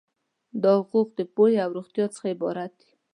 دا 0.63 0.71
حقوق 0.81 1.07
د 1.17 1.21
پوهې 1.33 1.57
او 1.65 1.69
روغتیا 1.77 2.05
څخه 2.15 2.27
عبارت 2.35 2.71
دي. 2.81 2.89